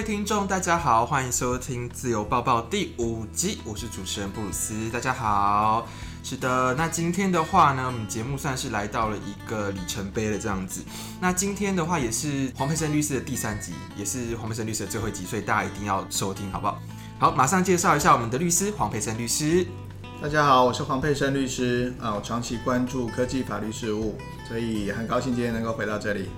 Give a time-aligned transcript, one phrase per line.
[0.00, 5.86] 位听众，大家好，欢迎收听自由抱抱第五集，我是主持人布鲁斯，大家好。
[6.22, 10.82] 是的，那今天的话呢，我们节目算是来到了一个里程碑了，这样子。
[11.20, 16.78] 那今天的话也是黄佩生律师的第三集，也是黄佩生律师的最后一集，所以大家一定要收听，好不好？
[17.18, 19.66] 好，马上介绍一下我们的律师黄佩生律师。
[20.22, 24.16] 大家好，我是黄佩生律师啊，我长期关注科技法律事务，
[24.48, 26.30] 所以很高兴今天能够回到这里。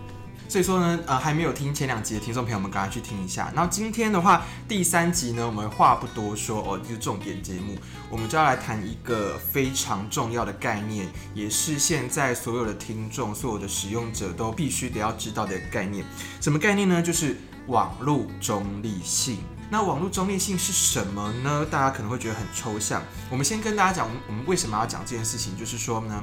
[0.53, 3.51] 所以说呢，呃，还没有听前两集的听众朋友们，赶快去听一下。
[3.55, 7.75] 然后今天的话，第三集呢，我们话不多说哦，就是重点节目，
[8.11, 16.05] 我们就要来谈一个非常重要的概念，也是现在所有的听众、所有的使用者都必须得要知道的概念。
[16.39, 17.01] 什么概念呢？
[17.01, 17.35] 就是
[17.69, 19.39] 网络中立性。
[19.73, 21.65] 那网络中立性是什么呢？
[21.71, 23.03] 大家可能会觉得很抽象。
[23.31, 26.23] 我们先跟大家讲，我们为什么要讲这件事情，就是说呢，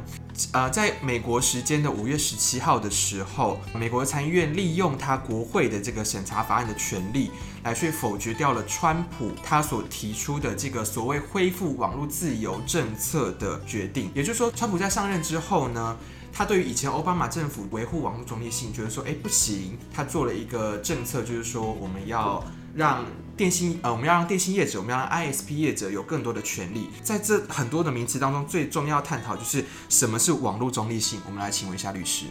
[0.52, 7.32] 呃，在美国时间的五月十七号的时候，美国参议院利用他国会的这个审查法案的权利，
[7.64, 14.12] 来去否决掉了川普他所提出的这个所谓恢复网络自由政策的决定。
[14.14, 15.98] 也就是说，川普在上任之后呢，
[16.32, 22.46] 他对于以前奥巴马政府维护网络中立性，觉得说，哎，不行，他做了一个政策，就是说我们要。
[22.80, 23.04] 让
[23.36, 26.90] 电信呃，我们要让电信业者，我们要让 ISP 业者有更多的权利。
[27.04, 31.20] 在这很多的名词当中，最重要探讨就是什么是网络中立性。
[31.26, 32.28] 我们来请问一下律师。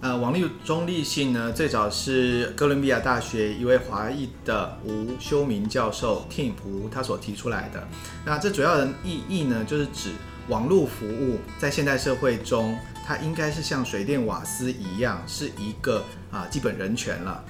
[0.00, 7.88] 呃，网络中立性呢，最早是哥伦比亚大学一位华裔的吴修明教授 Tim 吴他所提出来的。
[8.24, 10.12] 那这主要的意义呢，就是指
[10.46, 17.44] 网络服务在现代社会中，它应该是像水电瓦斯一样，是一个啊、基本人权了。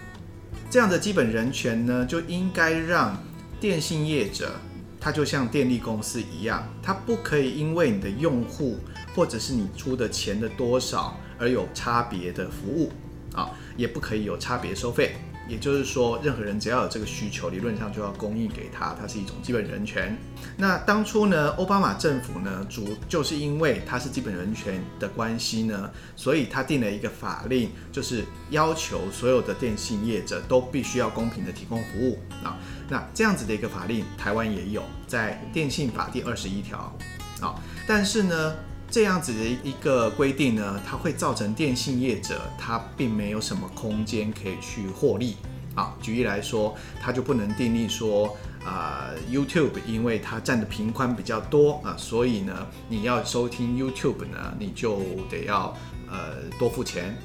[0.70, 3.20] 这样的基本人权呢，就应该让
[3.58, 4.52] 电信业者，
[5.00, 8.78] 他就像电力公司一样，他不可以因为你的用户
[9.12, 12.92] 或者是你出的钱的多少而有差别的服务。
[13.34, 15.14] 啊，也不可以有差别收费。
[15.48, 20.16] 也就是说，任何人只要有这个需求，理论上就要供应给他，它是一种基本人权。
[20.56, 32.56] 那当初呢，奥巴马政府呢，主就是因为它是基本人权的关系呢，所以他定了一个法令，就是要求所有的电信业者都必须要公平的提供服务啊。
[32.88, 36.96] 那这样子的一个法令，台湾也有，在电信法第二十一条
[37.40, 37.56] 啊。
[37.88, 38.54] 但是呢，
[38.90, 45.36] 这样子的一个规定呢，它会造成电信业者它并没有什么空间可以去获利
[45.76, 45.94] 啊。
[46.02, 55.76] 举例来说，它就不能定立说，啊、，YouTube 因为它占的频宽比较多啊，所以呢，你要收听 YouTube 呢，你就得要
[56.10, 57.16] 呃多付钱。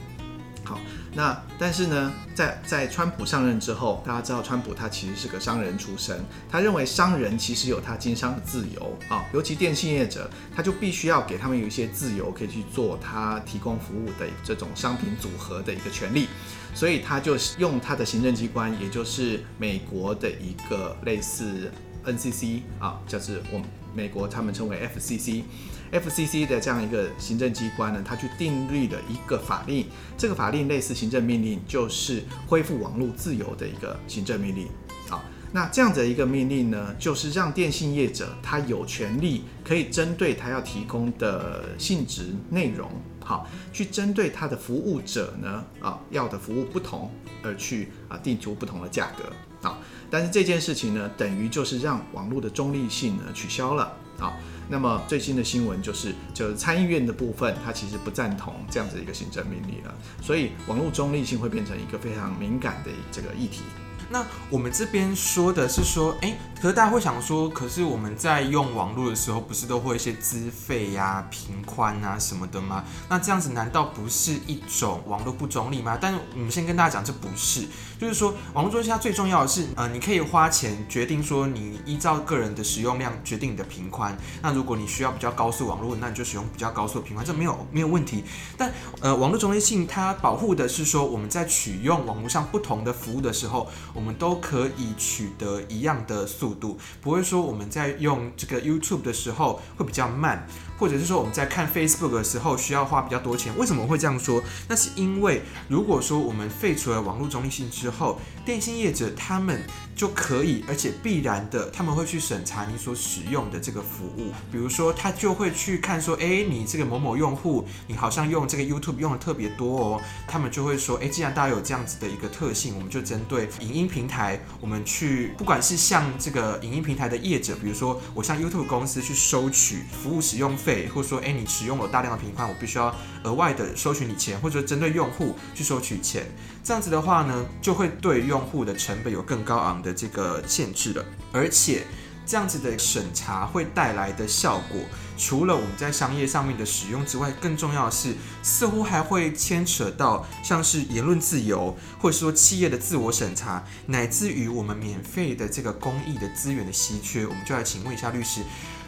[0.63, 0.79] 好，
[1.15, 6.19] 那但是呢，在在川普上任之后，大家知道川普他其实是个商人出身，
[6.51, 16.27] 他认为商人其实有他经商的自由啊，尤其电信业者，他就必须要给他们有一些自由，可以去做他提供服务的这种商品组合的一个权利，
[16.73, 21.71] 所以他就用他的行政机关，也就是美国的一个类似
[22.05, 23.65] NCC 啊，就是我们
[23.95, 25.44] 美国他们称为 FCC。
[25.91, 29.85] FCC 的这样一个行政机关呢，它去订立了一个法令，
[30.17, 34.67] 这个法令类似行政命令，就是恢复网络自由的一个行政命令。
[35.07, 35.23] 好，
[35.53, 42.89] 那这样的一个命令呢，就是让电信业者他有权利可以针对他要提供的性质内容，
[43.23, 47.12] 好，去针对他的服务者呢，啊，要的服务不同
[47.44, 49.23] 而去啊定出不同的价格
[49.65, 49.77] 啊。
[50.09, 54.33] 但是这件事情呢，等于就是让网络的中立性呢取消了啊。
[54.69, 63.61] 那么最新的新闻就是，就是参议院的部分，他其实不赞同这样子一个行政命令了，所以网络中立性会变成一个非常敏感的这个议题。
[64.07, 72.83] 那我们这边说的是说，哎，可是大家会想说，可是我们在用网络的时候，不是都会一些资费呀、频宽啊什么的吗？
[73.09, 75.97] 那这样子难道不是一种网络不中立吗？
[75.99, 77.67] 但是我们先跟大家讲，这不是，
[78.00, 84.17] 就是说网络中立它最重要的是，呃，你可以花钱决定说，你依照个人的使用量决定你的频宽。
[84.41, 88.24] 那如果你需要比较高速网络，那你就使用比较高速的频宽，这没有没有问题。
[88.57, 88.71] 但
[89.01, 93.68] 呃，网络中立性它保护的是说，我们在取用网络上不同的服务的时候。
[93.94, 100.45] 我们都可以取得一样的速度，不会说我们在用这个 YouTube 的时候会比较慢，
[100.77, 103.57] 或者是说我们在看 Facebook 的时候需要花比较多钱。
[103.57, 104.44] 为什么会这样说？
[104.68, 109.61] 那是因为如果说我们废除了网络中立性之之后，电信业者他们
[109.95, 114.31] 就可以，而且必然的，他们会去审查你所使用的这个服务。
[114.51, 123.85] 比如说，他就会去看说，诶，你这个某某用户，你好像用这个 YouTube 用的特别多哦，他们就会说，诶，既然大家有这样子的一个特性，我们就针对影音。
[123.85, 132.93] 平台，我们去不管是向这个影音平台的业者，比如说我向 YouTube 公司去收取服务使用费，或者说，哎，你使用了大量的频宽，我必须要
[133.23, 136.25] 额外的收取你钱，或者说针对用户去收取钱，
[136.65, 141.83] 这样子的话呢，就会对用户的成本有更高昂的这个限制了，而且。
[142.27, 144.81] 这样子的审查会带来的效果，
[145.15, 157.27] 除了我们在商业上面的使用之外，更重要的是，似乎还会牵扯到像是言论自由，或者说企业的自我审查，乃至于我们免费的这个公益的资源的稀缺。
[157.27, 158.41] 我们就来请问一下律师，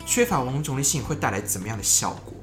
[0.03, 2.33] 缺乏网络中立性会带来怎么样的效果？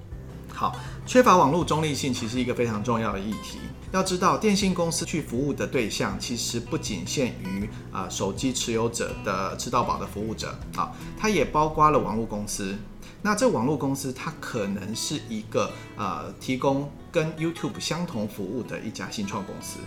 [0.52, 3.58] 好，缺乏网络中立性其实一个非常重要的议题。
[3.94, 12.76] 要知道，电信公司去服务的对象其实不仅限于啊、手机持有者的吃到饱的服务者啊，它也包括了网络公司。
[13.22, 19.78] 那这网络公司它可能是一个呃提供跟 YouTube 相同服务的一家新创公司。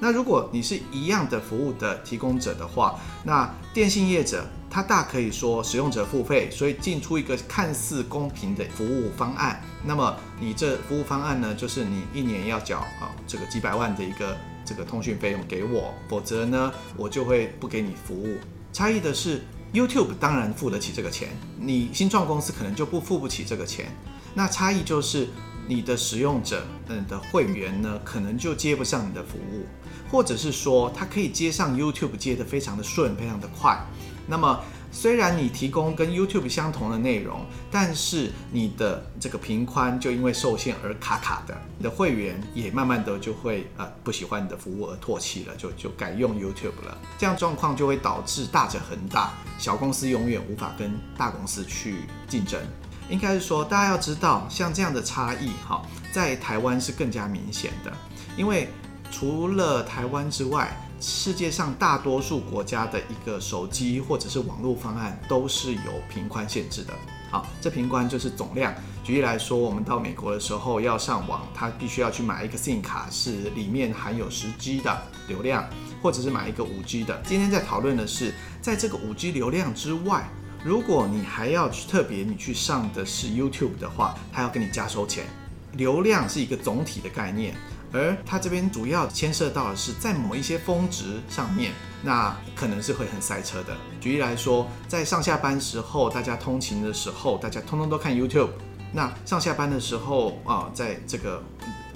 [0.00, 9.62] 那如果你是一样的服务的提供者的话，那电信业者他大可以说使用者付费，所以进出一个看似公平的服务方案。
[9.84, 18.36] 那么你这服务方案呢，就是你一年要缴啊这个几百万的一个这个通讯费用给我，否则呢我就会不给你服务。
[18.72, 19.42] 差异的是
[19.72, 23.86] ，YouTube 当然付得起这个钱，你新创公司可能就不付不起这个钱。
[24.34, 25.28] 那差异就是
[25.66, 29.66] 你的使用者嗯的会员呢，可能就接不上你的服务。
[30.10, 33.82] 或者是说，他可以接上 YouTube 接得非常的顺，非常的快。
[34.26, 34.60] 那么，
[34.92, 46.96] 虽然你提供跟 YouTube 相同的内容，但是你的这个频宽就因为受限而卡卡的，你的会员也慢慢的就会呃不喜欢你的服务而唾弃了，就就改用 YouTube 了。
[47.18, 51.96] 这样状况就会导致大者恒大，小公司永远无法跟大公司去
[52.28, 52.60] 竞争。
[53.08, 57.92] 应该是说，大家要知道，像这样的差异哈，在台湾是更加明显的，
[58.36, 58.68] 因为。
[59.14, 66.94] 除了台湾之外，世界上大多数国家的一个手机或者是网络方案都是有频宽限制的。
[67.28, 68.72] 好，这频宽就是总量。
[69.02, 74.96] 举例来说，我们到美国的时候要上网，它必须要去买一个 SIM 卡，是里面含有十 G 的
[75.26, 75.68] 流量，
[76.00, 77.20] 或者是买一个五 G 的。
[77.26, 80.28] 今天在讨论的是，在这个五 G 流量之外，
[80.62, 85.24] 如果你还要去特别你去上的是 YouTube 的话，它要跟你加收钱。
[85.72, 87.56] 流量是一个总体的概念。
[87.92, 91.72] 而它这边主要牵涉到的是，在某一些峰值上面，
[92.02, 93.76] 那可能是会很塞车的。
[94.00, 98.50] 举例来说，在上下班时候，大家通勤的时候，大家通通都看 YouTube。
[98.92, 101.42] 那上下班的时候啊，在这个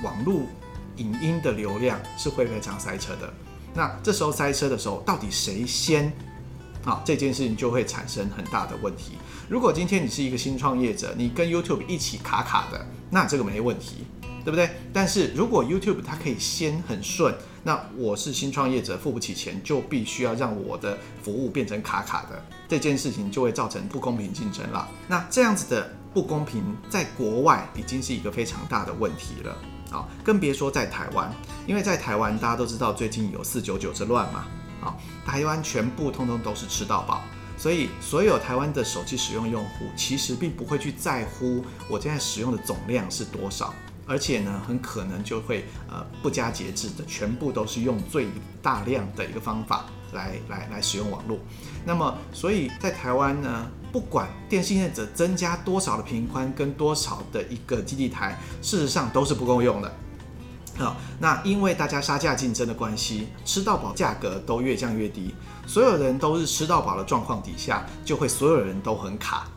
[0.03, 0.43] 网络
[0.97, 3.33] 影音的流量是会非常塞车的。
[3.75, 6.13] 那这时候塞车的时候，到底谁先？
[6.85, 9.19] 啊，这件事情就会产生很大的问题。
[9.49, 14.07] 如果今天你是一个新创业者，你跟 YouTube 一起卡卡的，那这个没问题。
[14.47, 14.71] 对不对？
[14.93, 17.35] 但是如果 YouTube 它可以先很顺，
[17.65, 24.89] 那我是新创业者，付不起钱，就必须要让我的服务变成卡卡的，这件事情就会造成不公平竞争了。
[25.09, 29.57] 那这样子的不公平，在国外已经是一个非常大的问题了
[29.91, 31.29] 啊，更别说在台湾，
[31.67, 34.47] 因为在台湾大家都知道最近有四九九之乱嘛，
[34.81, 34.97] 啊，
[35.27, 37.25] 台湾全部通通都是吃到饱，
[37.59, 43.75] 所以所有台湾的手机使用用户其实并不会去在乎我现在使用的总量是多少。
[44.06, 48.29] 而且呢，很可能就会呃不加节制的，全部都是用最
[48.62, 51.38] 大量的一个方法来来来使用网络。
[51.85, 59.92] 那么，所以在台湾呢，不管电信业者增加多少的频宽跟多少的一个基地台，事实上都是不够用的。
[60.78, 65.35] 好，那因为大家杀价竞争的关系，吃到饱价格都越降越低，
[65.66, 69.49] 所有人都是吃到饱的状况底下，就会所有人都很卡。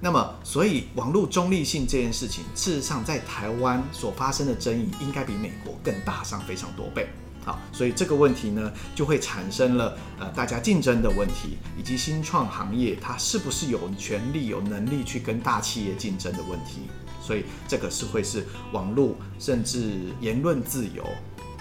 [0.00, 7.08] 那么所以网络中立性这件事情，事实上在台湾所发生的争议，应该比美国更大上非常多倍。
[7.44, 16.82] 好，所以这个问题呢，就会产生了呃大家竞争的问题，以及新创行业它是不是有权利、有能力去跟大企业竞争的问题。
[17.20, 21.04] 所以这个是会是网络甚至言论自由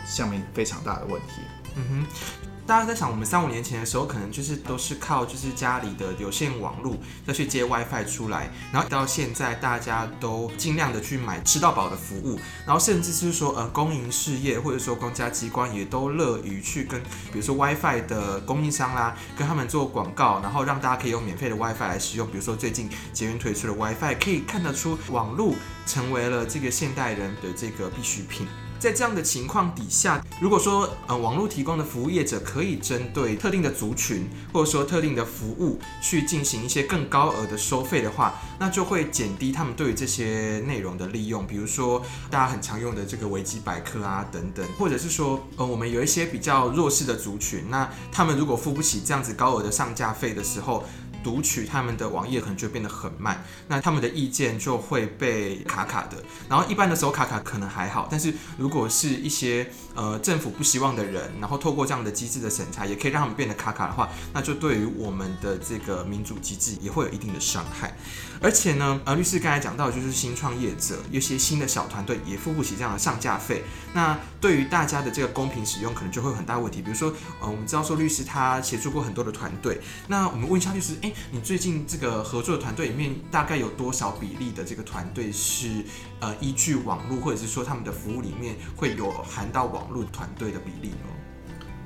[0.05, 1.41] 下面非常大的问题。
[1.75, 2.47] 嗯哼。
[2.67, 22.27] 大家在想，我们三五年前的时候，可能就是都是靠就是家里的有线网络再去接 WiFi 出来，然后到现在大家都尽量的去买吃到饱的服务，然后甚至是说呃公营事业或者说公家机关也都乐于去跟比如说 WiFi 的供应商啦，跟他们做广告，然后让大家可以用免费的 WiFi 来使用。
[22.29, 25.55] 比如说最近捷运推出的 WiFi，可以看得出网络
[25.85, 28.45] 成为了这个现代人的这个必需品。
[28.79, 41.45] 在这样的情况底下，如果说呃网络提供的服务业者可以针对特定的族群或者说特定的服务去进行一些更高额的收费的话，那就会减低他们对于这些内容的利用。
[41.47, 50.83] 比如说大家很常用的这个维基百科啊等等，或者是说呃我们有一些比较弱势的族群，那他们如果付不起这样子高额的上架费的时候。
[51.23, 56.23] 读取他们的网页可能就变得很慢，那他们的意见就会被卡卡的。
[56.49, 67.95] 然后一般的时候卡卡可能还好，但是如果是一些呃政府不希望的人，然后透过这样的机制的审查，也可以让他们变得卡卡的话，那就对于我们的这个民主机制也会有一定的伤害。
[68.41, 73.63] 而且呢，呃，律师刚才讲到，就是新创业者有些新的小团队也付不起这样的上架费，
[73.93, 76.81] 那对于大家的这个公平使用，可能就会有很大问题。
[76.81, 85.83] 比如说，呃，我们知道说律师他协助过很多的团队，那我们问一下律师，哎，你最近这个合作的团队里面，大概有多少比例的这个团队是
[86.19, 91.16] 呃依据网络，或者是说他们的服务里面会有含到网络团队的比例呢？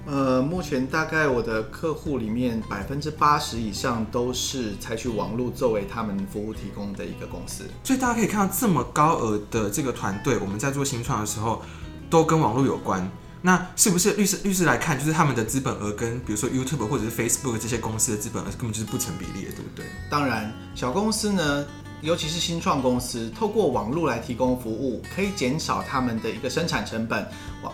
[0.06, 11.62] 呃，目前大概我的客户里面百分之八十以上都是采取网络作为他们服务提供的一个公司，所以大家可以看到这么高额的这个团队，我们在做新创的时候
[12.10, 13.10] 都跟网络有关。
[13.44, 19.86] 那是不是律师律师来看，就是他们的资本额跟比如说 YouTube 或者是 Facebook 这些公司的资本额根本就是不成比例的，对不对？
[20.10, 21.66] 当然，小公司呢。
[22.02, 27.28] 尤其是新创公司，透过网络来提供服务，可以减少他们的一个生产成本、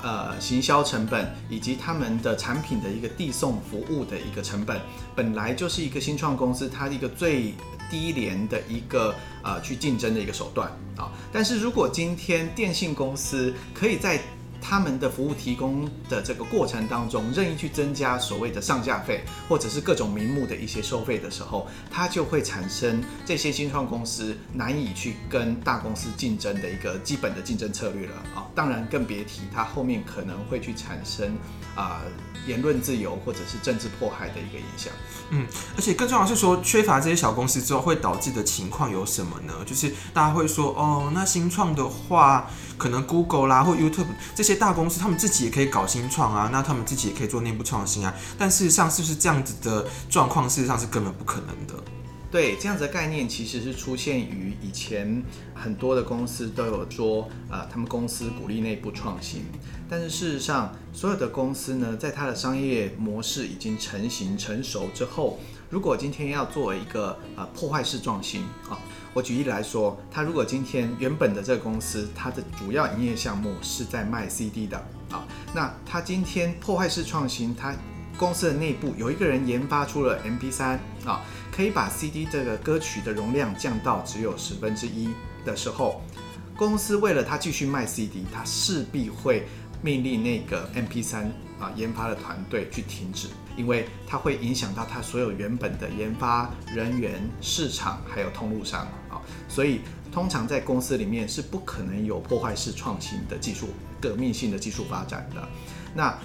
[0.03, 4.79] 呃行销成本，以及他们的产品的一个递送服务的一个成本，
[5.15, 7.53] 本来就是一个新创公司它的一个最
[7.89, 11.09] 低廉的一个呃去竞争的一个手段啊。
[11.31, 14.19] 但是如果今天电信公司可以在
[14.61, 28.45] 他们的服务提供的这个过程当中，任意去增加所谓的上架费，或者是各种名目的一些收费的时候，它就会产生这些新创公司难以去跟大公司竞争的一个基本的竞争策略了啊！
[28.53, 31.37] 当然更别提它后面可能会去产生
[31.75, 32.01] 啊。
[32.45, 34.93] 言论自由或者是政治迫害的一个影响。
[35.31, 35.45] 嗯，
[35.75, 39.53] 而且更重要是说，缺乏这些小公司之后会导致的情况有什么呢？
[39.65, 44.05] 就是大家会说，哦，那新创的话，可能 Google 啦或 YouTube
[44.35, 48.13] 这些大公司，他们自己也可以搞新创啊，那他们自己也可以做内部创新啊。
[48.37, 50.49] 但事实上，是不是这样子的状况？
[50.49, 51.73] 事实上是根本不可能的。
[52.29, 59.45] 对，这样子的概念其实是出现于以前很多的公司都有说，呃，他们公司鼓励内部创新。
[59.89, 68.77] 但是事实上，所有的公司呢，在它的商业模式已经成型成熟之后，如果今天要做一个呃破坏式创新啊，
[69.13, 74.77] 我举例来说，他如果今天原本的这个公司，它的主要营业项目是在卖 CD 的
[75.09, 77.73] 啊，那他今天破坏式创新，他
[78.17, 81.21] 公司的内部有一个人研发出了 MP3 啊，
[81.51, 85.09] 可以把 CD 这个歌曲的容量降到只有十分之一
[85.43, 86.01] 的时候，
[86.55, 89.47] 公司为了他继续卖 CD，他势必会。
[89.83, 91.27] 命令那个 MP3
[91.59, 103.67] 啊研发的团队去停止，因为它会影响到它所有原本的研发人员、市场还有通路上啊，所以通常在公司里面是不可能有破坏式创新的技术、
[104.01, 105.47] 革命性的技术发展的。
[105.93, 106.17] 那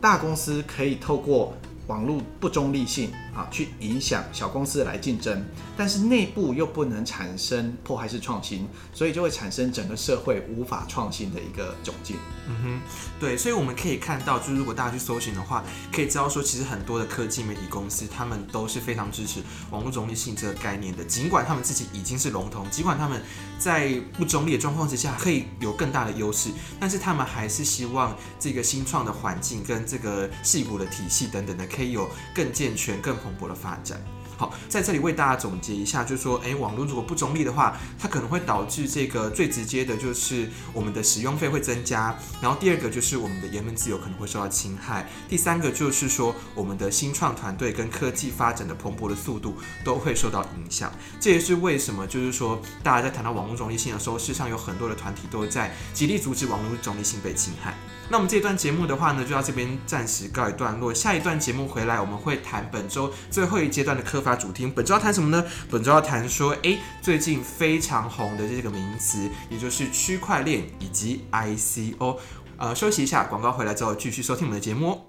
[0.00, 1.54] 大公司可以透过。
[1.90, 5.44] 网络不中立性啊，去影响小公司来竞争，
[5.76, 12.16] 但是内部又不能产生破坏式创新，所以就会产生整个社会无法创新的一个窘境。
[12.46, 12.80] 嗯哼，
[13.18, 19.40] 对，所以我们可以看到，就是如果大家去搜寻的话，可以知道说，其实很多的科技媒体公司，他们都是非常支持
[19.72, 23.20] 网络中立性这个概念的，尽管他们自己已经是龙头，尽管他们
[23.60, 26.50] 在不中立的状况之下可以有更大的优势，
[26.80, 31.70] 但是他们还是希望这个新创的环境跟这个戏骨的体系等等的。
[31.70, 34.02] 可以有更健全、更蓬勃的发展。
[34.40, 50.90] 好，在这里为大家总结一下，就是说，诶，网络如果不中立的话，它可能会导致这个最直接的就是我们的使用费会增加，然后第二个就是我们的言论自由可能会受到侵害，第三个就是说我们的新创团队跟科技发展的蓬勃的速度都会受到影响。
[51.20, 57.74] 这也是为什么就是说大家在谈到网络中立性的时候，事实上有很多的团体都在极力阻止网络中立性被侵害。
[58.12, 60.92] 那我们这一段节目的话呢，就到这边暂时告一段落。
[60.92, 64.66] 下一段节目回来，我们会谈本周最后一阶段的科主题。
[64.66, 65.44] 本周要谈什么呢？
[65.70, 72.16] 本周要谈说，诶，最近非常红的这个名词，也就是区块链以及 ICO。
[72.56, 75.00] 呃，休息一下，广告回来之后继续收听我们的节目。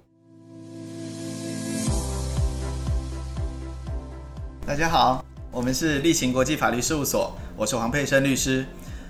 [4.66, 8.66] 大家好，我们是立勤国际法律事务所，我是黄佩生律师。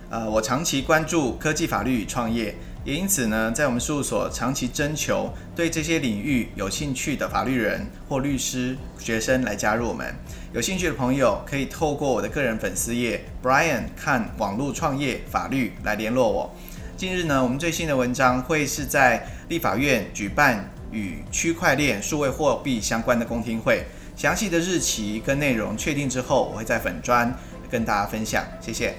[0.09, 2.55] 呃，我长期关注科技法律与创业。
[2.83, 10.15] 也因此呢，在我们事务所长期征求对这些领域有兴趣的法律人或律师、学生来加入我们。
[10.51, 16.55] 有兴趣的朋友可以透过我的个人粉丝页 Brian 看网络创业法律来联络我。
[16.97, 23.85] 近日呢，我们最新的文章会是在立法院举办与区块链数位货币相关的公听会，
[24.15, 27.31] 详细的日期跟内容确定之后，我会在粉专
[27.69, 28.43] 跟大家分享。
[28.59, 28.95] 谢谢。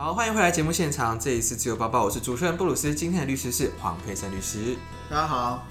[0.00, 4.74] 好，欢迎回来节目现场，这一次自由报报，我是主持人布鲁斯，今天的律师是黄佩森律师。
[5.10, 5.62] 大家好。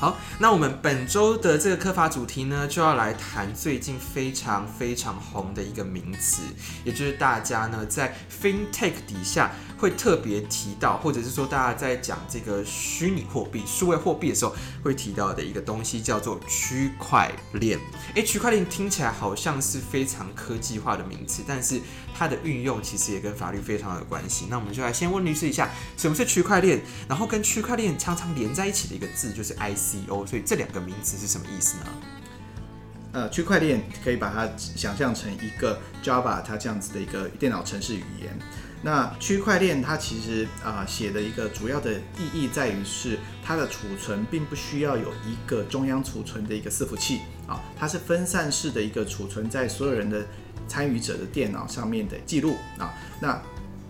[0.00, 6.42] 好，那我们本周的这个科法主题呢，就要来谈最近非常非常红的一个名词，
[6.84, 17.80] 也就是大家呢在 FinTech 底下会特别提到，或者是说大家在讲这个虚拟货币、数位货币的时候会提到的一个东西，叫做区块链。
[18.14, 21.80] 诶，区块链听起来好像是非常科技化的名词，但是
[22.14, 24.46] 它的运用其实也跟法律非常有关系。
[24.50, 26.82] 那我们就来先问律师一下，什么是区块链？
[27.08, 31.86] 然后跟区块链常常连在一起的一个字就是 ICO，所以这两个名词是什么意思呢？
[33.12, 38.38] 呃，区块链可以把它想象成一个 Java 它这样子的一个电脑程式语言。
[38.82, 50.26] 那区块链它其实啊写的一个主要的意义在于是它的储存并不需要有一个中央储存的一个伺服器啊，它是分散式的一个储存在所有人的
[50.66, 52.94] 参与者的电脑上面的记录啊。
[53.20, 53.40] 那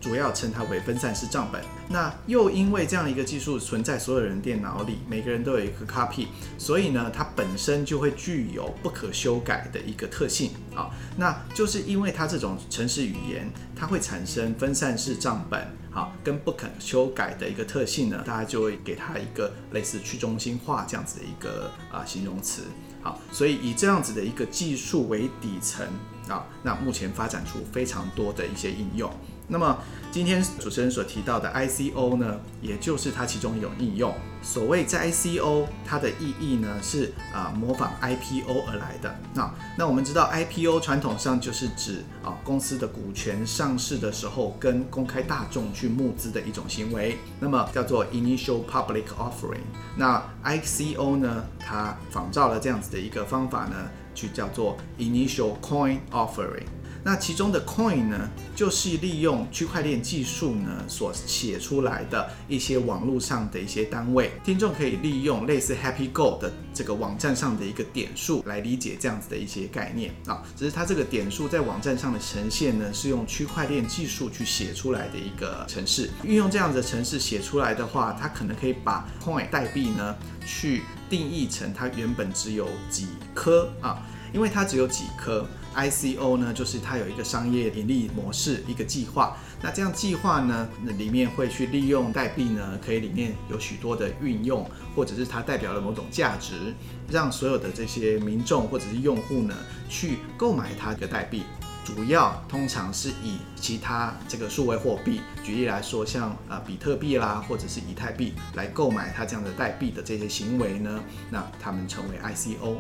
[0.00, 1.61] 主要称它为分散式账本。
[1.88, 10.90] 那又因为这样一个技术存在所有人电脑里，每个人都有一个 copy，所以呢，它本身就会具有不可修改的一个特性啊。
[11.16, 22.62] 那就是因为它这种程式语言，它会产生分散式账本，好，跟不可修改的一个特性呢，大家就会给它一个类似去中心化这样子的一个啊形容词。
[23.02, 25.87] 好，所以以这样子的一个技术为底层
[26.28, 29.11] 啊，那目前发展出非常多的一些应用。
[29.50, 29.76] 那么
[30.12, 34.14] 今天主持人所提到的 ICO 呢，也就是它其中一种应用。
[34.42, 39.14] 所谓在 ICO，它的意义呢是啊模仿 IPO 而来的。
[39.35, 49.66] 那那我们知道 IPO 传统上就是指啊公司的股权上市的时候，跟公开大众去募资的一种行为，那么叫做 Initial Public Offering。
[49.97, 53.76] 那 ICO 呢，它仿照了这样子的一个方法呢，
[54.14, 56.64] 去叫做 Initial Coin Offering。
[57.02, 64.33] 那其中的 coin 呢，就是利用区块链技术呢所写出来的一些网络上的一些单位。
[64.45, 70.42] 听众可以利用类似 Happy Go 的这个网站上的一个点数来理解这样子的一些概念啊。
[70.54, 76.11] 只是它这个点数在网站上的呈现呢，是用区块链技术去写出来的一个程式。
[76.22, 84.03] 运用这样子的程式写出来的话，它可能可以把 coin 代币呢去定义成它原本只有几颗啊，
[84.35, 85.46] 因为它只有几颗。
[85.74, 89.37] ICO 呢，就是它有一个商业盈利模式，一个计划。
[89.62, 96.74] 那这样计划呢，那里面会去利用代币呢，可以里面有许多的运用，或者是它代表了某种价值，
[97.11, 99.54] 让所有的这些民众或者是用户呢，
[99.88, 101.42] 去购买它的代币。
[101.83, 112.76] 主要通常是以其他这个数位货币，举例来说，像呃比特币啦，或者是以太币来购买它这样的代币的这些行为呢，那他们称为 ICO。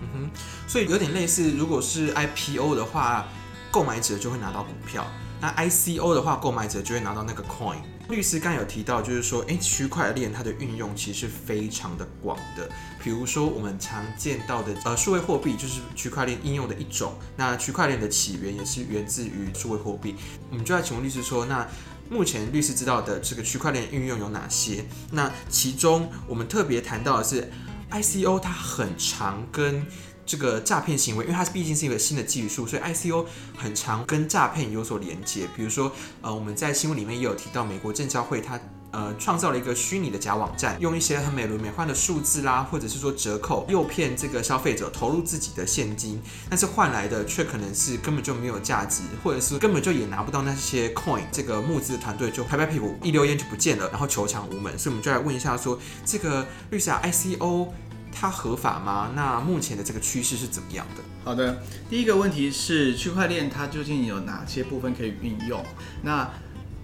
[0.00, 0.30] 嗯哼，
[0.68, 3.26] 所以有点类似，如果是 IPO 的话，
[3.70, 5.02] 购买者就会拿到股票；
[5.40, 7.78] 那 ICO 的话，购买者就会拿到那个 coin。
[8.08, 12.66] 律师刚有提到，就是说，诶，区块链它的运用其实非常的广的。
[13.04, 17.12] 比如说，我们常见到的呃数位货币就是区块链应用的一种。
[17.36, 20.16] 那区块链的起源也是源自于数位货币。
[20.50, 21.68] 我们就要请问律师说，那
[22.08, 24.86] 目前律师知道的这个区块链运用有哪些？
[25.10, 27.52] 那其中我们特别谈到的是。
[27.90, 29.86] ICO 它很常跟
[30.26, 33.24] 这个诈骗行为，因为它毕竟是一个新的技术，所以 ICO
[33.56, 35.48] 很常跟诈骗有所连接。
[35.56, 51.22] 比如说，呃，我们在新闻里面也有提到，美国证交会它呃创造了一个虚拟的假网站，用一些很美轮美奂的数字啦，或者是说折扣，诱骗这个消费者投入自己的现金，但是换来的却可能是根本就没有价值，或者是根本就也拿不到那些 coin。
[51.30, 54.78] 这个募资的团队就拍拍屁股一溜烟就不见了，然后求偿无门。
[54.78, 57.68] 所以我们就来问一下说，这个绿色，ICO。
[58.10, 59.12] 它合法吗？
[59.14, 61.02] 那目前的这个趋势是怎么样的？
[61.22, 65.64] 好的，第一个问题是区块链它究竟有哪些部分可以运用？
[66.02, 66.28] 那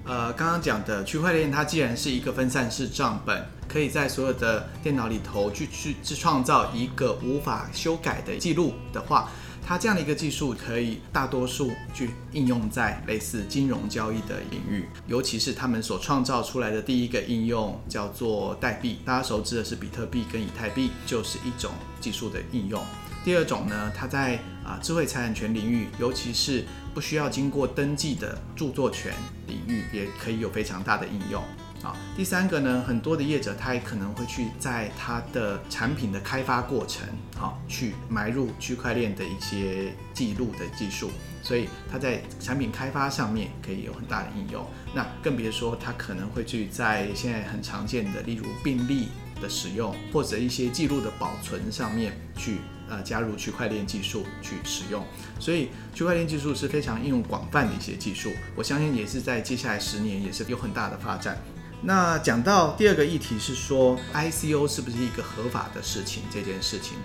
[0.04, 9.30] 呃，刚刚讲的区块链它既然是一个分散式账本，可以在所有的电脑里头去去去创造一个无法修改的记录的话。
[9.66, 22.78] 它这样的一个技术可以大多数去应用在类似金融交易的领域，尤其是他们所创造出来的第一个应用叫做代币，大家熟知的是比特币跟以太币，就是一种技术的应用。
[23.24, 29.12] 第二种呢，它在啊智慧财产权领域，尤其是不需要经过登记的著作权
[29.48, 31.42] 领域，也可以有非常大的应用。
[31.82, 31.96] 啊。
[32.16, 41.10] 第三个呢，很多的业者他也可能会去在他的产品的开发过程，好去埋入区块链的一些记录的技术，
[41.42, 44.64] 所以他在产品开发上面可以有很大的应用。
[44.94, 49.08] 那更别说他可能会去在现在很常见的，例如病历
[49.42, 52.58] 的使用或者一些记录的保存上面去。
[52.88, 55.04] 呃，加入区块链技术去使用，
[55.40, 61.38] 所以区块链技术是非常应用广泛的一些技术，我相信也是在接下来十年也是有很大的发展。
[61.82, 66.22] 那讲到第二个议题是说，ICO 是不是一个合法的事情？
[66.30, 66.96] 这件事情，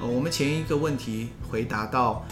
[0.00, 2.24] 呃，我们前一个问题回答到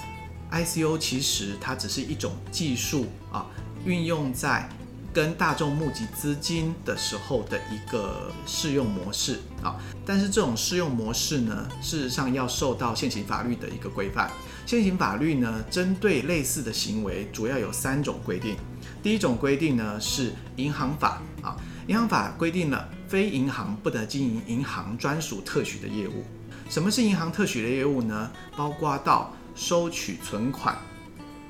[0.53, 3.47] ，ICO 其实它只是一种技术啊，
[3.85, 4.69] 运用在。
[5.16, 9.74] 跟大众募集资金的时候的一个适用模式啊，
[10.05, 14.31] 但是这种适用模式呢，事实上要受到现行法律的一个规范。
[14.66, 18.57] 现行法律呢，针对类似的行为，主要有三种规定。
[19.02, 26.26] 第一种规定呢是银行法啊，银行法规定了非银行不得经营银行专属特许的业务。
[26.68, 28.31] 什么是银行特许的业务呢？
[28.55, 30.76] 包括到收取存款，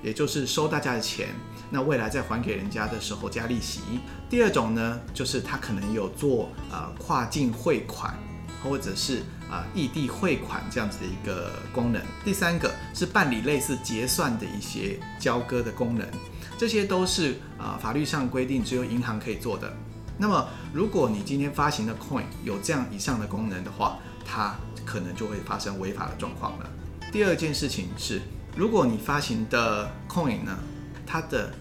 [0.04, 1.30] 也就是收大家的钱。
[1.70, 3.80] 那未来再还给人家的时候加利息。
[4.28, 8.14] 第二种呢，就是他可能有做呃跨境汇款，
[8.62, 12.02] 或者是啊异地汇款这样子的一个功能。
[12.24, 16.06] 第三个是办理类似结算的一些交割的功能，
[16.58, 19.72] 这些都是啊、呃、法律上规定只有银行可以做的。
[20.18, 26.70] 那么如果你今天发行的 coin 有这样以上的功能的话，它可能就会发生违法的状况了。
[27.12, 28.22] 第二件事情是，
[28.56, 30.58] 如果你发行的 coin 呢，
[31.06, 31.52] 它的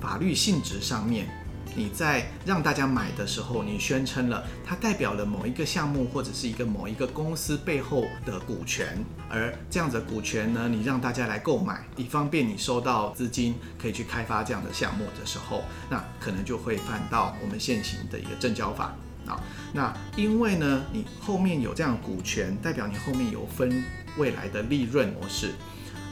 [0.00, 1.26] 法律性质上面，
[1.74, 18.94] 你在让大家买的时候，你宣称了它代表了某一个项目或者是一个某一个公司背后的股权，而这样子的股权呢，你让大家来购买，以方便你收到资金可以去开发这样的项目的时候，那可能就会犯到我们现行的一个证交法
[19.26, 19.40] 啊。
[19.72, 23.82] 那因为呢，你后面有这样股权，代表你后面有分
[24.16, 25.52] 未来的利润模式。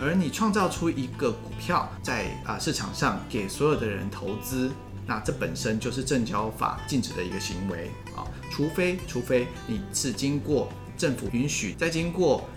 [0.03, 4.71] 而你创造出一个股票在啊市场上给所有的人投资，
[5.07, 12.49] 那这本身就是证交法禁止的一个行为啊，除非除非你是经过政府允许，再经过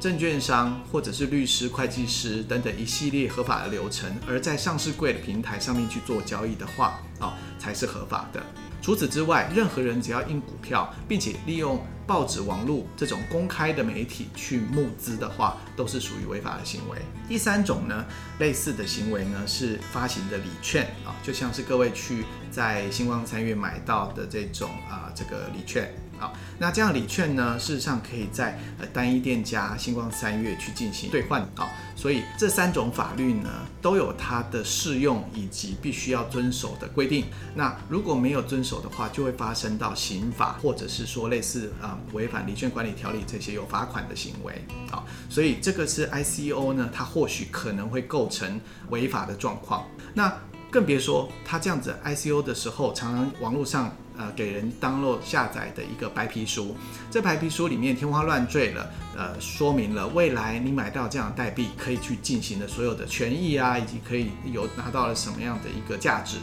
[0.00, 8.42] 证券商或者是律师、会计师等等一系列合法的流程，而在上市柜的平台上面去做交易的话啊，才是合法的。
[8.82, 16.98] 除此之外，任何人只要印股票，并且利用报纸、网络这种公开的媒体去募资的话，都是属于违法的行为。
[17.28, 18.06] 第三种呢，
[18.38, 25.92] 类似的行为呢，是发行的礼券啊，就像是各位去在星光三月买到的这种啊，这个礼券。
[26.18, 31.48] 好，那这样礼券呢，事实上可以在呃单一店家星光三月去进行兑换。
[31.54, 33.48] 好，所以这三种法律呢，
[33.80, 37.26] 都有它的适用以及必须要遵守的规定。
[37.54, 44.64] 那如果没有遵守的话，就会发生到刑法，或者是说类似啊违反礼券管理条例这些有罚款的行为。
[44.90, 49.86] 好，所以这个是 ICO 呢，它或许可能会构成违法的状况。
[50.14, 50.36] 那
[50.70, 53.94] 更别说它这样子 ICO 的时候，常常网络上。
[54.18, 56.76] 呃，给人当做下载的一个白皮书，
[57.10, 66.36] 这白皮书里面天花乱坠了，呃，说明了未来你买到这样代币可以去进行的所有的权益啊，以及可以有拿到了什么样的一个价值，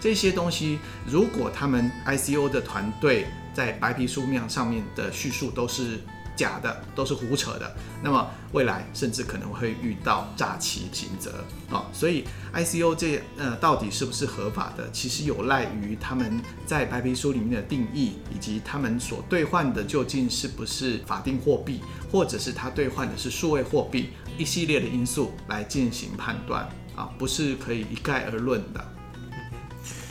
[0.00, 6.00] 这些东西，如果他们 ICO 的团队在白皮书面上面的叙述都是。
[6.34, 28.84] 假的都是胡扯的，那么未来甚至可能会遇到诈欺刑责啊，所以 ICO 这呃到底是不是合法的，其实有赖于他们在白皮书里面的定义，以及他们所兑换的究竟是不是法定货币，或者是他兑换的是数位货币，一系列的因素来进行判断啊，不是可以一概而论的。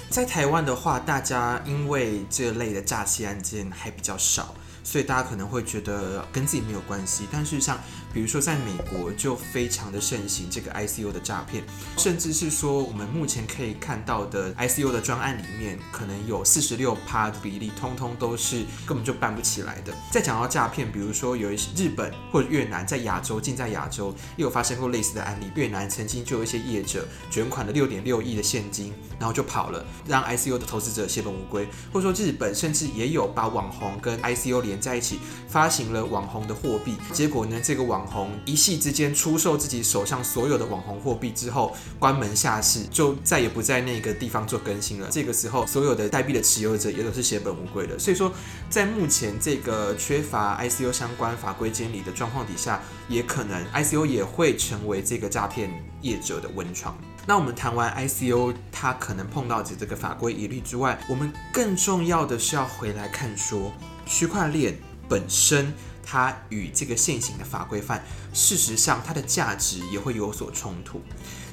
[0.10, 4.54] 在台湾的话，大家因为这类的诈欺案件还比较少。
[4.84, 7.80] 所以大家可能会觉得跟自己没有关系，但是像，
[8.14, 11.64] 比如说在美国就非常的盛行这个 ICO 的诈骗，
[11.98, 19.94] 甚至是说我们目前可以看到的 ICO 的专案里面，可能有四十六趴的比例，通通都是根本就办不起来的。
[20.12, 25.46] 再讲到诈骗，比如说有一些日本或者越南在亚洲，近在亚洲也有发生过类似的案例。
[25.56, 31.68] 越南曾经就有一些业者卷款了六点六亿的现金，然后就跑了，让 ICO 的投资者血本无归。
[31.94, 45.08] 或者说日本甚至也有把网红跟 ICO 连在一起发行了网红的货币，结果呢，这个网网红一夕之间出售自己手上所有的网红货币之后，关门下市，就再也不在那个地方做更新了。
[45.12, 48.00] 这个时候，所有的代币的持有者也都是血本无归的。
[48.00, 48.34] 所以说，
[48.72, 55.70] 在目前这个缺乏 ICO 相关法规监理的状况底下，也可能 ICO 也会成为这个诈骗
[56.02, 56.98] 业者的温床。
[57.28, 63.72] 那我们谈完 ICO 它可能碰到的这个法规疑虑之外，我们更重要的是要回来看说，
[64.08, 64.76] 区块链
[65.08, 65.72] 本身
[66.04, 71.02] 它与这个现行的法规范，事实上它的价值也会有所冲突。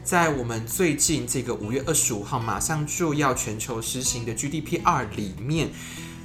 [0.05, 5.71] 在我们最近这个五月二十五号马上就要全球实行的 GDPR 里面，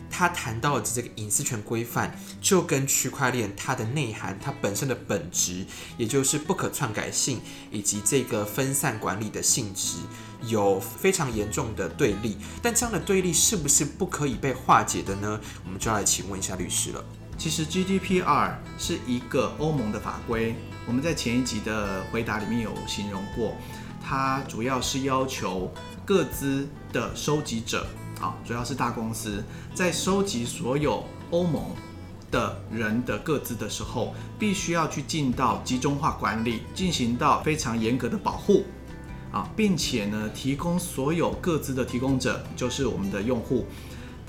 [0.09, 5.65] 他谈到的这个隐私权规范，就跟区块链它的内涵、它本身的本质，
[5.97, 9.97] 也就是不可篡改性以及这个分散管理的性质，
[10.45, 12.37] 有非常严重的对立。
[12.61, 15.41] 但这样的对立是不是不可以被化解的呢？
[15.65, 17.03] 我们就要来请问一下律师了。
[17.43, 20.55] 其实 GDPR 是一个欧盟的法规。
[20.87, 23.53] 我们在前一集的回答里面有形容过，
[24.01, 25.69] 它主要是要求
[26.05, 27.85] 个资的收集者，
[28.21, 29.43] 啊，主要是大公司，
[29.75, 31.65] 在收集所有欧盟
[32.31, 38.63] 的人的个资的时候，必须要去进到集中化管理，进行到非常严格的保护，
[39.33, 43.65] 啊，并且呢，提供所有个资的提供者，就是我们的用户。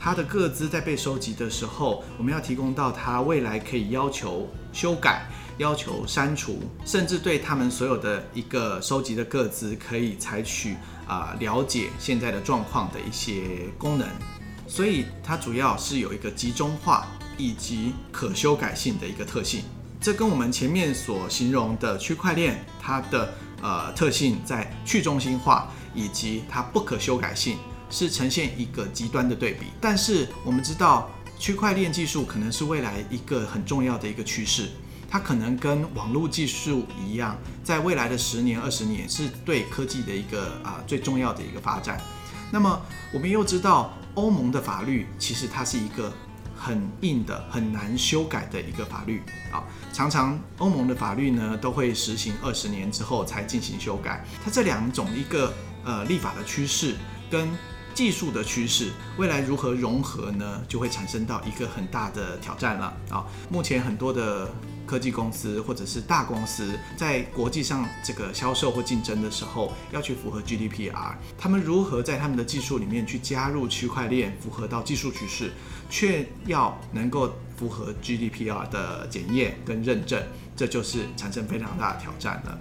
[0.05, 14.07] 他的个资在被收集的时候，我们要提供到他未来可以要求修改、要求删除，甚至对他们所有的一个收集的个资可以采取啊、了解现在的状况的一些功能。
[14.69, 17.07] 所以它主要是有一个集中化
[17.39, 19.63] 以及可修改性的一个特性。
[20.03, 27.57] 这跟我们前面所形容的区块链它的呃特性在去中心化以及它不可修改性。
[27.95, 34.69] 是呈现一个极端的对比，但是我们知道区块链技术可能是未来一个很重要的一个趋势，
[35.09, 42.01] 它可能跟网络技术一样，在未来的十年、二十年是对科技的一个啊最重要的一个发展。
[42.51, 46.13] 那么我们又知道欧盟的法律其实它是一个
[46.57, 54.25] 很硬的、很难修改的一个法律啊，常常欧盟的法律呢都会实行二十年之后才进行修改。
[54.45, 55.53] 它这两种一个
[55.85, 56.97] 呃立法的趋势
[57.31, 57.49] 跟
[57.95, 60.61] 技术的趋势，未来如何融合呢？
[60.67, 63.25] 就会产生到一个很大的挑战了啊！
[63.49, 64.53] 目前很多的
[64.85, 75.53] 科技公司或者是大公司在国际上这个销售或竞争的时候，要去符合 GDPR，他们如何在他们的技术里面去加入区块链，符合到技术趋势，
[75.89, 80.21] 却要能够符合 GDPR 的检验跟认证，
[80.57, 82.59] 这就是产生非常大的挑战了。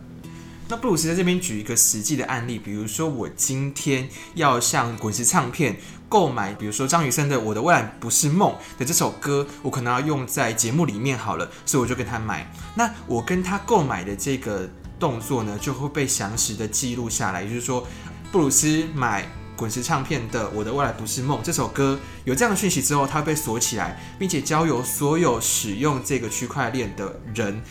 [0.73, 5.77] 那布鲁斯在这边举一个实际的案例，比如说我今天要向滚石唱片
[6.09, 12.51] 购买，比如说张雨生的《我的未来不是梦》的这首歌，我可能要用在节目里面好了，所以我就跟他买。
[12.73, 14.67] 那我跟他购买的这个
[14.99, 17.87] 动作呢，就会被详实的记录下来，也就是说，
[18.31, 27.61] 布鲁斯买滚石唱片的《我的未来不是梦》这首歌，有这样的讯息之后，它会被锁起来，并且交由所有使用这个区块链的人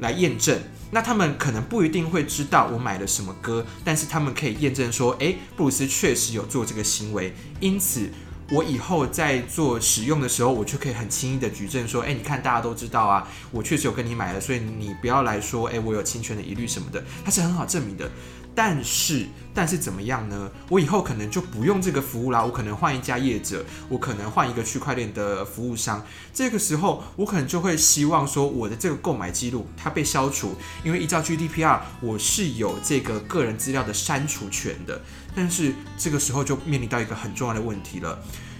[0.00, 0.60] 来验证。
[0.94, 8.08] 那他们可能不一定会知道我买了什么歌，但是他们可以验证说，诶，布鲁斯确实有做这个行为，因此
[8.52, 18.08] 我以后在做使用的时候，我就可以很轻易的举证说，诶，你看大家都知道啊，我确实有跟你买了，所以你不要来说，诶，我有侵权的疑虑什么的，它是很好证明的。
[18.54, 20.50] 但是，但是怎么样呢？
[20.68, 26.04] 我以后可能就不用这个服务啦，我可能换一家业者，我可能换一个区块链的服务商。
[26.32, 35.00] 这个时候，我可能就会希望说，我的这个购买记录它被消除，因为依照 GDPR，我是有这个个人资料的删除权的。
[35.34, 38.16] 但是这个时候就面临到一个很重要的问题了，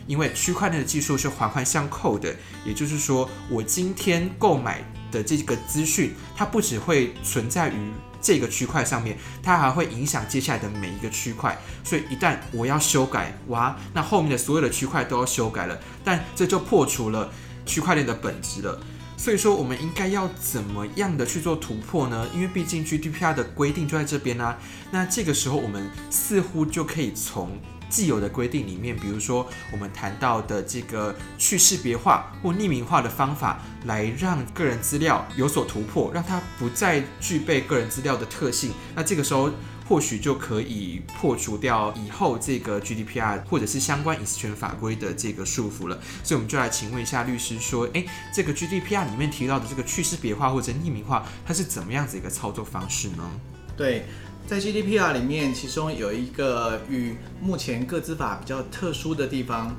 [0.09, 2.35] 因为区块链的技术是环环相扣的，
[2.66, 7.92] 也就是说，我今天购买的这个资讯，它不只会存在于。
[8.24, 17.30] 这个区块上面，它还会影响接下来的每一个区块，所以一旦我要修改，哇，那后面的所有的区块都要修改了，但这就破除了
[17.66, 18.80] 区块链的本质了。
[19.16, 22.26] 所以说，我们应该要怎么样的去做突破呢？
[22.34, 24.58] 因为毕竟 GDPR 的规定就在这边啊。
[24.90, 27.56] 那这个时候，我们似乎就可以从
[27.88, 38.73] 既有的规定里面，比如说我们谈到的这个去识别化或匿名化的方法，来让个人资料有所突破，让它不再具备个人资料的特性。
[38.94, 39.51] 那这个时候
[39.87, 46.01] 或许就可以破除掉以后这个 GDPR 或者是相关隐私权法规的这个束缚了。
[46.23, 53.31] 所以我们就来请问一下律师说，诶，这个 GDPR 里面提到的这个去识别化或者匿名化，它是怎么样子一个操作方式呢？
[53.77, 54.07] 对。
[54.46, 59.74] 在 GDPR 里面，其中有一个与目前个资法比较特殊的地方，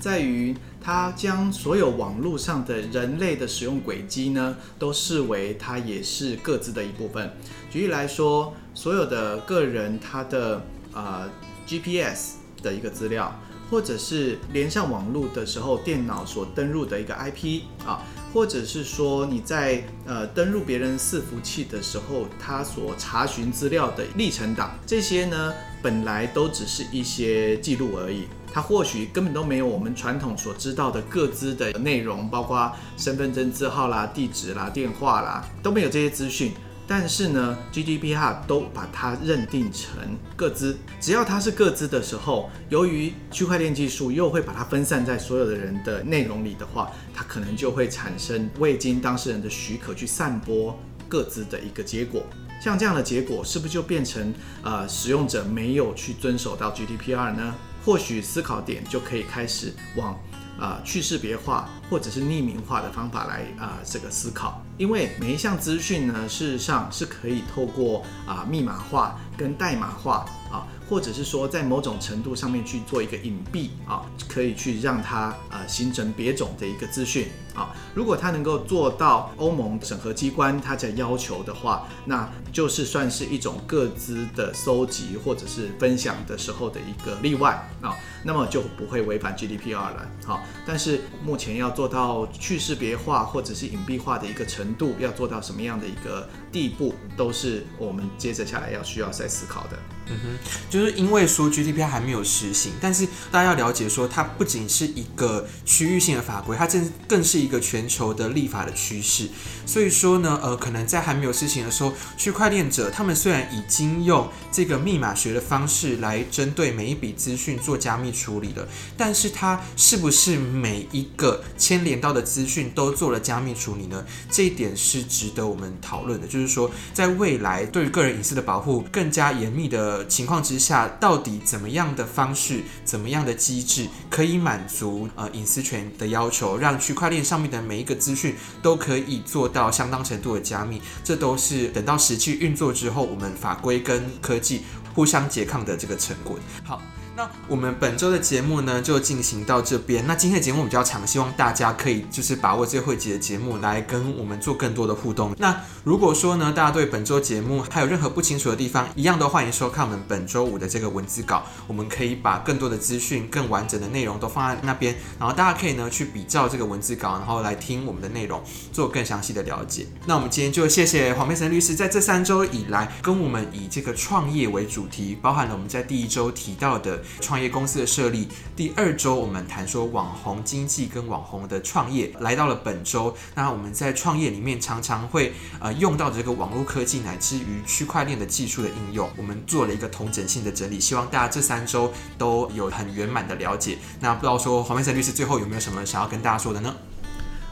[0.00, 7.32] 在于它将所有网络上的人类的使用轨迹呢，都视为它也是个资的一部分。
[7.70, 11.30] 举例来说，所有的个人他的呃
[11.64, 13.32] GPS 的一个资料，
[13.70, 18.02] 或者是连上网络的时候电脑所登入的一个 IP 啊。
[18.32, 36.52] 或者是说你在呃登录别人伺服器的时候，他所查询资料的历程档，这些呢本来都只是一些记录而已，它或许根本都没有我们传统所知道的各自的内容，包括身份证字号啦、地址啦、电话啦，都没有这些资讯。
[36.90, 39.98] 但是呢，GDPR 都把它认定成
[40.34, 50.76] 个资，只要它是个资的时候，由于区块链技术又会把它分散在所有的人的内容里的话，它可能就会产生未经当事人的许可去散播
[51.10, 52.22] 个资的一个结果。
[52.58, 57.54] 像这样的结果，是不是就变成呃使用者没有去遵守到 GDPR 呢？
[57.84, 60.18] 或许思考点就可以开始往。
[60.58, 70.66] 啊、呃，去识别化或者是匿名化的方法来啊、呃，这个思考，因为每一项资讯呢，事实上是可以透过啊、密码化跟代码化啊。
[70.88, 77.74] 或者是说，在某种程度上面去做一个隐蔽啊，可以去让它呃形成别种的一个资讯啊。
[77.94, 90.08] 如果它能够做到欧盟审核机关它在要求的话，那就是算是一种各资的搜集或者是分享的时候的一个例外啊，那么就不会违反 GDPR 了。
[90.24, 99.78] 好，但是目前要做到去识别化或者是隐蔽化的一个程度，要做到什么样的一个地步，都是我们接着下来要需要再思考的。
[100.10, 100.38] 嗯哼，
[100.70, 109.30] 就是因为说 GDPR 还没有实行，但是大家要了解说，它不仅是一个区域性的法规，它更更是一一个全球的立法的趋势。
[109.64, 124.04] 所以说呢，呃，可能在还没有实行的时候，区块链者他们虽然已经用这个密码学的方式来针对每一笔资讯做加密处理了，但是它是不是每一个牵连到的资讯都做了加密处理呢？
[124.30, 126.26] 这一点是值得我们讨论的。
[126.26, 129.78] 就是说，在未来对于个人隐私的保护更加严密的。
[130.08, 140.80] 情况之下，到底怎么样的方式、怎么样的机制可以满足呃隐私权的要求，让区块链上面的每一个资讯都可以做到相当程度的加密？
[141.04, 144.62] 这都是等到实际运作之后，我们法规跟科技
[144.94, 146.38] 互相拮抗的这个成果。
[146.64, 146.80] 好。
[147.18, 150.06] 那我们本周的节目呢，就进行到这边。
[150.06, 155.34] 那今天的节目比较长，希望大家可以就是把握最后一集的节目来跟我们做更多的互动。
[155.36, 161.42] 那如果说呢，大家对本周节目还有任何不清楚的地方，一样都欢迎收看我们本周五的这个文字稿。
[161.66, 168.40] 我们可以把更多的资讯、更完整的内容都放在那边，然后大家可以呢去比照这个文字稿，然后来听我们的内容，
[168.72, 169.88] 做更详细的了解。
[170.06, 177.02] 那我们今天就谢谢黄佩岑律师在这三周以来跟我们以这个创业为主题，包含了我们在第一周提到的。
[177.20, 193.78] 创业公司的设立，第二周我们谈说网红经济跟网红的创业，来到了本周，那我们在创业里面常常会呃用到这个网络科技乃至于区块链的技术的应用，我们做了一个同整性的整理，希望大家这三周都有很圆满的了解。
[194.00, 196.74] 那不知道说黄佩岑律师最后有没有什么想要跟大家说的呢？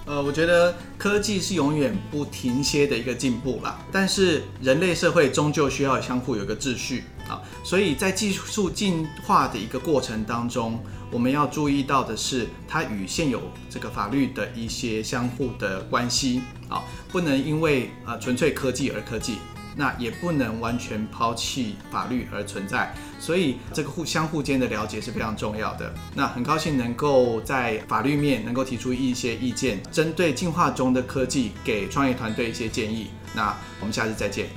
[0.07, 19.39] 呃，我觉得科技是永远不停歇的一个进步啦，但是人类社会终究需要相互有一个秩序啊，所以在技术进化的一个过程当中，我们要注意到的是它与现有这个法律的一些相互的关系啊，不能因为呃纯粹科技而科技。
[19.77, 25.93] 那也不能完全抛弃法律而存在，所以这个互相互间的了解是非常重要的。
[26.15, 33.09] 那很高兴能够在法律面能够提出一些意见，针对进化中的科技给创业团队一些建议。
[33.35, 34.49] 那我们下次再见。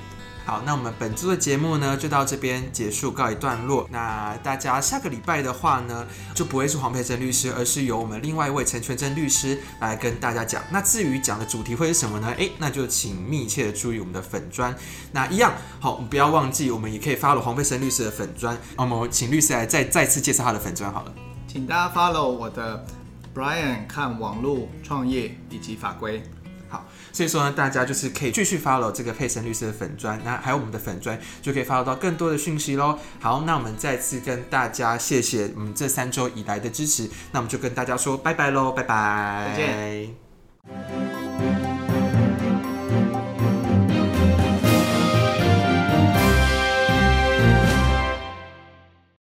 [0.50, 3.86] 好，那我们本周的节目呢，就到这边结束，告一段落。
[3.88, 10.60] 那大家下个礼拜的话呢，就不会是黄佩岑律师，而是由我们另外一位陈全真律师来跟大家讲。
[10.72, 12.34] 那至于讲的主题会是什么呢？
[12.36, 14.74] 诶，那就请密切的注意我们的粉专。
[15.12, 18.58] 那一样，好，不要忘记，我们也可以 follow 黄佩岑律师的粉专。
[18.76, 21.14] 那么，请律师来再再次介绍他的粉专好了。
[21.46, 22.84] 请大家 follow 我的
[23.32, 26.20] Brian 看网络创业以及法规。
[27.12, 32.98] 所以说呢，大家就是可以继续 follow 这个佩森律师的粉砖，那还有我们的粉砖，就可以 follow 到更多的讯息喽。
[33.20, 41.59] 好，那我们再次跟大家谢谢我们这三周以来的支持，那我们就跟大家说拜拜喽，拜拜，再见。